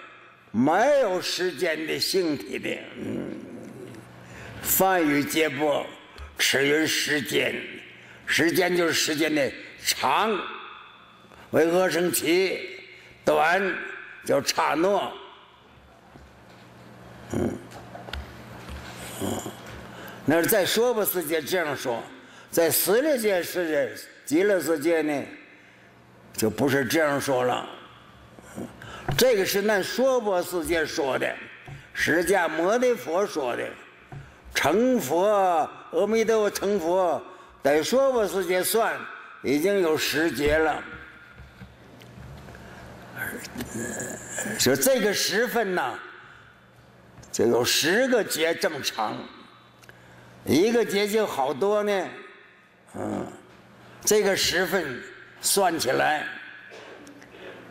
[0.51, 3.29] 没有时间的性体的，嗯，
[4.61, 5.85] 翻译劫波，
[6.37, 7.55] 持于时间，
[8.25, 9.49] 时间就是时间的
[9.81, 10.37] 长，
[11.51, 12.59] 为合成期，
[13.23, 13.61] 短
[14.25, 15.09] 叫刹那。
[17.33, 17.49] 嗯，
[19.21, 19.27] 嗯，
[20.31, 22.01] 那是在娑婆世界这样说，
[22.49, 23.91] 在十六界世界、
[24.25, 25.21] 极乐世界呢，
[26.31, 27.67] 就不是这样说了。
[29.17, 31.35] 这个是那娑婆世界说的，
[31.93, 33.67] 释迦牟尼佛说的，
[34.55, 37.21] 成佛，阿弥陀佛成佛，
[37.61, 38.97] 在娑婆世界算
[39.43, 40.81] 已经有十劫了。
[44.57, 45.99] 说这个时分呢？
[47.33, 49.17] 就有十个劫这么长，
[50.45, 52.07] 一个节就好多呢，
[52.95, 53.27] 嗯，
[54.03, 55.01] 这个时分
[55.39, 56.25] 算起来，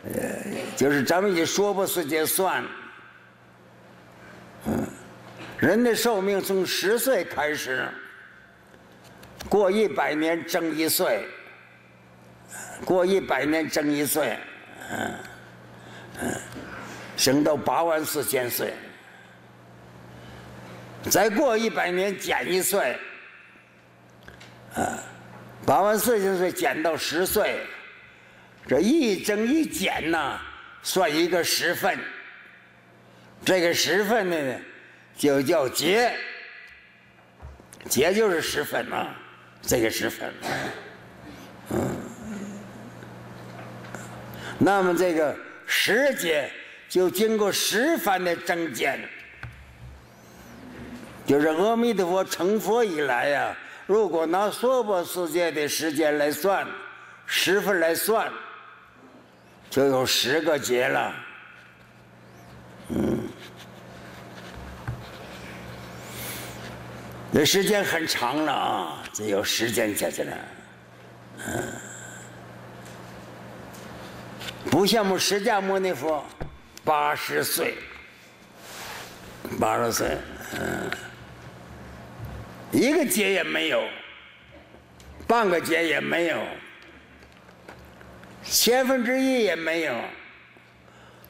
[0.05, 0.21] 呃，
[0.75, 2.63] 就是咱们以说不世界算，
[4.65, 4.87] 嗯，
[5.59, 7.87] 人的寿命从十岁开始，
[9.49, 11.27] 过一百年增一岁，
[12.85, 14.37] 过一百年增一岁，
[14.91, 15.13] 嗯
[16.21, 16.33] 嗯，
[17.17, 18.73] 行到八万四千岁，
[21.09, 22.95] 再过一百年减一岁，
[24.75, 24.99] 啊，
[25.65, 27.61] 八万四千岁减到十岁，
[28.67, 30.39] 这一增一减呢，
[30.83, 31.97] 算一个十分，
[33.43, 34.59] 这个十分呢，
[35.17, 36.15] 就叫劫，
[37.89, 39.07] 劫就是十分嘛，
[39.61, 40.31] 这个十分，
[41.71, 41.97] 嗯。
[44.63, 45.35] 那么这个
[45.65, 46.47] 时节
[46.87, 48.99] 就经过十番的增减，
[51.31, 53.55] 就是阿弥陀佛成佛以来呀，
[53.87, 56.67] 如果拿娑婆世界的时间来算，
[57.25, 58.29] 十分来算，
[59.69, 61.15] 就有十个劫了。
[62.89, 63.19] 嗯，
[67.31, 70.37] 这时间很长了啊，这有时间加起来，
[71.47, 71.63] 嗯。
[74.69, 76.25] 不像我们释迦牟尼佛，
[76.83, 77.77] 八十岁，
[79.57, 80.17] 八十岁，
[80.59, 80.91] 嗯，
[82.71, 83.83] 一个劫也没有，
[85.27, 86.37] 半个劫也没有，
[88.43, 89.93] 千分之一也没有。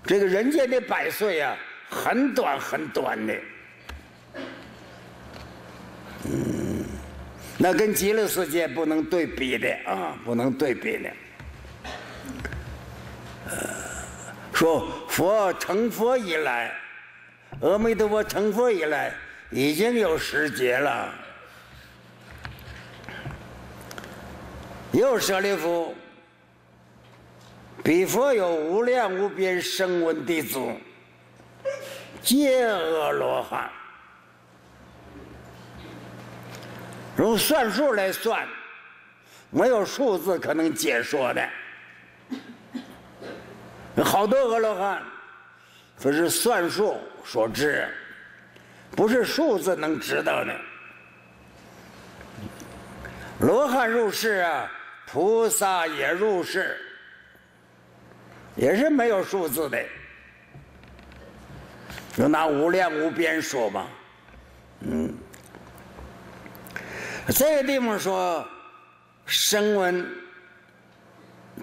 [0.04, 1.56] 这个人间的百岁啊，
[1.90, 3.36] 很短很短的，
[6.26, 6.86] 嗯，
[7.58, 11.10] 那跟极乐世界不能对比的啊，不能对比的。
[14.54, 16.72] 说佛成佛以来，
[17.62, 19.12] 阿弥陀佛成佛以来，
[19.50, 21.14] 已经有十劫了。
[24.92, 25.96] 又舍利弗，
[27.82, 30.60] 彼佛有无量无边声闻弟子，
[32.22, 33.70] 皆阿罗汉。
[37.18, 38.48] 用算数来算，
[39.50, 41.50] 没有数字可能解说的。
[44.04, 45.02] 好多阿罗汉，
[45.98, 47.88] 这是算术所知，
[48.92, 50.54] 不是数字能知道的。
[53.40, 54.72] 罗汉入世啊，
[55.12, 56.78] 菩萨也入世，
[58.56, 59.78] 也是没有数字的。
[62.16, 63.88] 就拿无量无边说吧，
[64.80, 65.14] 嗯，
[67.28, 68.48] 这个地方说
[69.26, 70.10] 声闻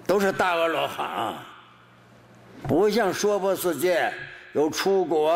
[0.05, 1.45] 都是大阿罗汉啊。
[2.67, 4.13] 不像娑婆世界
[4.53, 5.31] 有出国、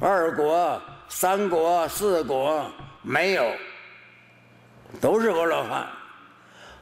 [0.00, 2.70] 二国、三国、四国，
[3.02, 3.52] 没有，
[5.00, 5.88] 都是阿罗汉。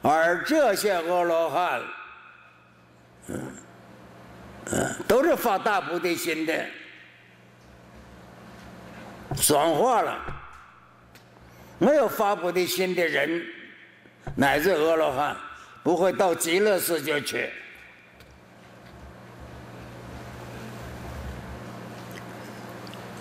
[0.03, 1.81] 而这些阿罗汉，
[3.29, 3.41] 嗯
[4.73, 6.67] 嗯，都是发大菩提心的，
[9.37, 10.19] 转化了。
[11.79, 13.45] 没有发菩提心的人，
[14.37, 15.37] 乃至阿罗汉，
[15.83, 17.51] 不会到极乐世界去。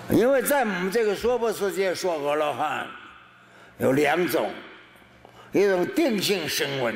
[0.10, 2.86] 因为在我们这个娑婆世界说阿罗汉
[3.78, 4.52] 有两种，
[5.52, 6.96] 一种定性声闻，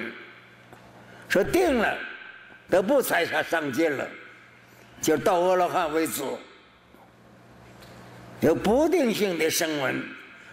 [1.28, 1.98] 说定了
[2.70, 4.08] 都不再下上进了，
[5.02, 6.24] 就到阿罗汉为止；
[8.40, 10.04] 有不定性的声闻，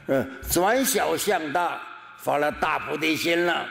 [0.07, 1.81] 呃，转小向大，
[2.19, 3.69] 发了大菩提心了。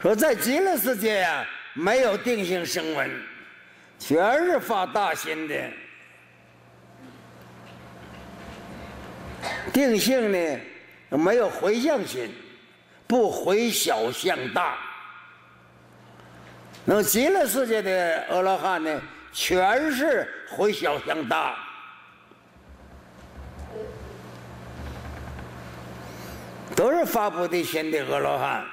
[0.00, 3.10] 说在极乐世界呀，没有定性声闻，
[3.98, 5.54] 全是发大心的。
[9.72, 10.60] 定性呢，
[11.16, 12.30] 没有回向心，
[13.06, 14.76] 不回小向大。
[16.84, 19.00] 那极乐世界的阿罗汉呢，
[19.32, 21.56] 全是回小向大，
[26.74, 28.64] 都是发菩提心的阿罗汉，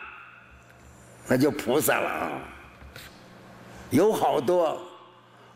[1.27, 2.31] 那就菩萨了啊。
[3.91, 4.81] 有好多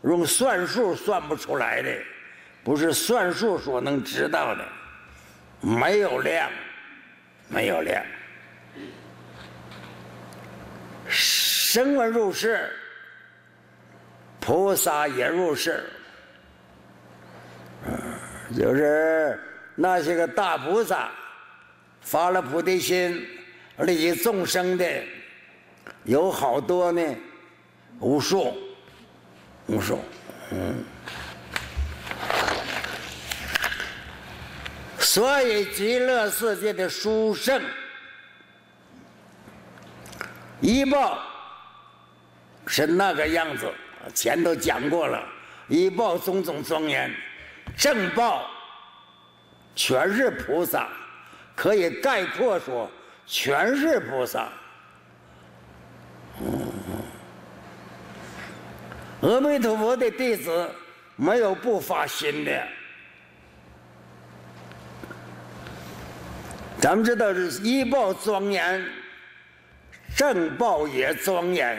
[0.02, 1.90] 用算术算不出来的，
[2.62, 4.64] 不是算术所能知道的。
[5.62, 6.50] 没有量，
[7.50, 8.02] 没有了。
[11.08, 12.70] 声闻入世，
[14.38, 15.84] 菩萨也入世。
[18.56, 19.38] 就是
[19.74, 21.10] 那些个大菩萨
[22.00, 23.26] 发了菩提心，
[23.78, 24.86] 利益众生的，
[26.04, 27.02] 有好多呢，
[27.98, 28.56] 无数，
[29.66, 29.98] 无数，
[30.52, 30.84] 嗯。
[35.12, 37.60] 所以极乐世界的殊胜
[40.60, 41.18] 一报
[42.64, 43.68] 是那个样子，
[44.14, 45.20] 前头讲过了，
[45.66, 47.12] 一报种种庄严，
[47.76, 48.48] 正报
[49.74, 50.86] 全是菩萨，
[51.56, 52.88] 可以概括说
[53.26, 54.48] 全是菩萨。
[59.22, 60.70] 阿弥陀佛的弟子
[61.16, 62.64] 没有不发心的。
[66.80, 68.82] 咱们知道是医报庄严，
[70.16, 71.78] 正报也庄严。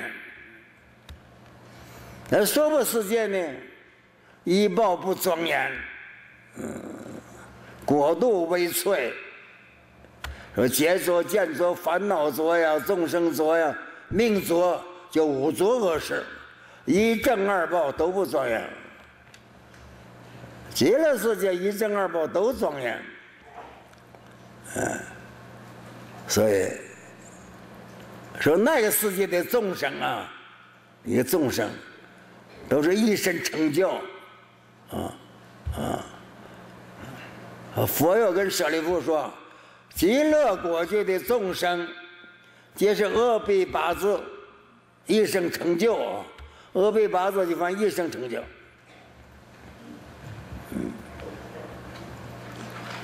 [2.29, 3.53] 那娑婆世界呢？
[4.43, 5.71] 医报不庄严，
[6.57, 6.81] 嗯，
[7.83, 9.11] 果度微脆。
[10.53, 13.75] 说劫作、见作、烦恼作呀，众生作呀，
[14.09, 16.23] 命作，就五浊恶世，
[16.85, 18.63] 一正二报都不庄严。
[20.73, 23.01] 极乐世界一正二报都庄严。
[24.75, 24.99] 嗯，
[26.27, 26.71] 所以
[28.39, 30.31] 说那个世界的众生啊，
[31.03, 31.69] 一个众生
[32.69, 33.89] 都是一生成就，
[34.89, 35.13] 啊
[37.75, 39.29] 啊，佛又跟舍利弗说，
[39.93, 41.85] 极乐国界的众生
[42.73, 44.17] 皆是阿鼻八字
[45.05, 46.23] 一生成就，
[46.71, 48.41] 阿鼻八字就翻一生成就，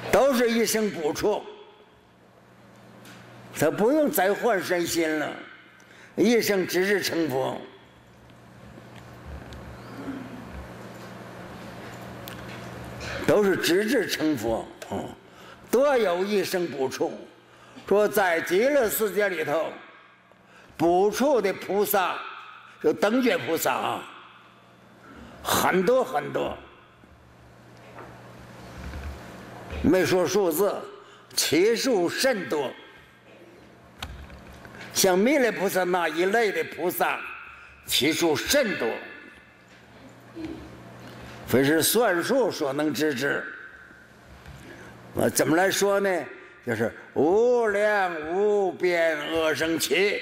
[0.10, 1.44] 都是一生补处。
[3.60, 5.34] 他不用再换身心了，
[6.16, 7.60] 一生直至成佛，
[13.26, 15.04] 都是直至成佛，嗯，
[15.72, 17.12] 多有一生补处。
[17.88, 19.72] 说在极乐世界里头，
[20.76, 22.16] 补处的菩萨，
[22.84, 24.04] 就等觉菩萨啊，
[25.42, 26.56] 很多很多，
[29.82, 30.76] 没说数字，
[31.36, 32.72] 其数甚多。
[34.98, 37.20] 像弥勒菩萨那一类的菩萨，
[37.86, 38.90] 其数甚多，
[41.46, 43.44] 非是算数所能知之。
[45.14, 46.10] 我怎么来说呢？
[46.66, 50.20] 就是无量无边阿僧祇，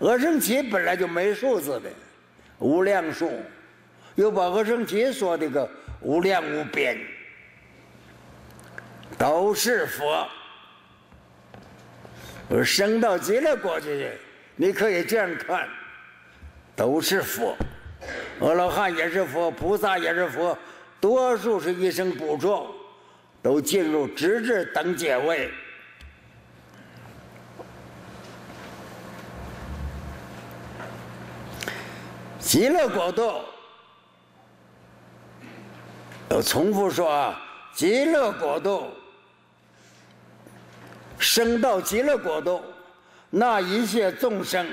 [0.00, 1.88] 阿僧祇本来就没数字的，
[2.58, 3.30] 无量数，
[4.16, 5.70] 又把阿僧祇说的个
[6.00, 6.98] 无量无边，
[9.16, 10.28] 都是佛。
[12.48, 14.10] 而升到极乐国去，
[14.54, 15.68] 你可以这样看，
[16.76, 17.56] 都是佛，
[18.40, 20.56] 阿罗汉也是佛，菩萨也是佛，
[21.00, 22.66] 多数是一生补处，
[23.42, 25.50] 都进入直至等解位。
[32.38, 33.40] 极乐国度，
[36.30, 37.42] 要重复说啊，
[37.74, 38.86] 极乐国度。
[41.18, 42.62] 升到极乐国度，
[43.30, 44.66] 那一切众生，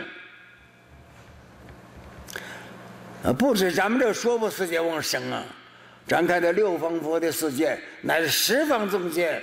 [3.23, 5.43] 啊，不止咱们这娑婆世界往生啊，
[6.07, 9.41] 展开的六方佛的世界，乃是十方众界，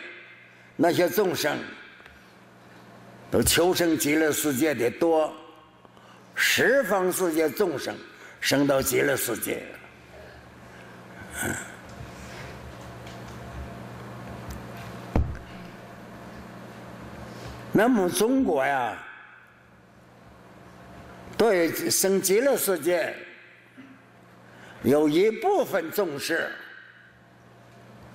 [0.77, 1.59] 那些众生，
[3.31, 5.33] 都求生极乐世界的多，
[6.35, 7.95] 十方世界众生
[8.41, 9.63] 升到极乐世界，
[11.45, 11.55] 嗯。
[17.81, 18.95] 那么中国呀，
[21.39, 23.15] 对生极乐世界
[24.83, 26.51] 有一部分重视，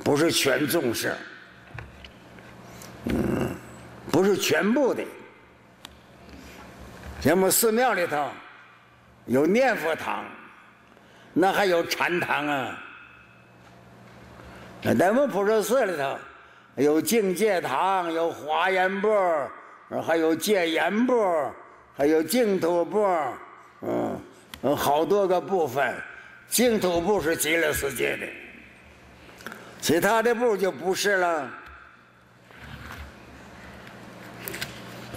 [0.03, 1.15] 不是全重视，
[3.05, 3.55] 嗯，
[4.11, 5.03] 不是全部的。
[7.19, 8.29] 咱们寺庙里头
[9.25, 10.25] 有念佛堂，
[11.33, 12.79] 那还有禅堂啊。
[14.83, 16.19] 那咱们普陀寺里头。
[16.83, 19.09] 有净戒堂，有华严部，
[20.05, 21.49] 还有戒严部，
[21.95, 23.07] 还有净土部，
[23.81, 25.95] 嗯，好多个部分。
[26.47, 28.27] 净土部是极乐世界的，
[29.81, 31.49] 其他的部就不是了，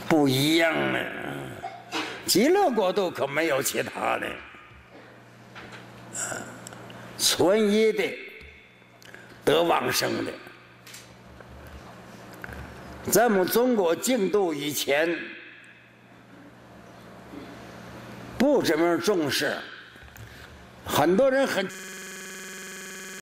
[0.09, 1.00] 不一样了。
[2.24, 4.26] 极乐国度可没有其他的，
[7.18, 8.18] 纯一的，
[9.44, 10.32] 得往生的。
[13.11, 15.18] 在我们中国进度以前，
[18.36, 19.56] 不怎么重视，
[20.84, 21.68] 很多人很。